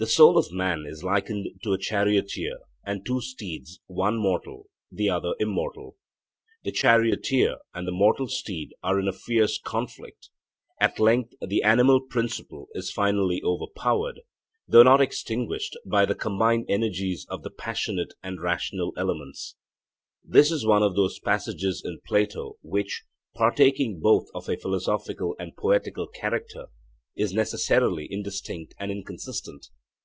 [0.00, 5.10] The soul of man is likened to a charioteer and two steeds, one mortal, the
[5.10, 5.98] other immortal.
[6.64, 10.30] The charioteer and the mortal steed are in fierce conflict;
[10.80, 14.22] at length the animal principle is finally overpowered,
[14.66, 19.56] though not extinguished, by the combined energies of the passionate and rational elements.
[20.24, 23.04] This is one of those passages in Plato which,
[23.34, 26.68] partaking both of a philosophical and poetical character,
[27.16, 29.66] is necessarily indistinct and inconsistent.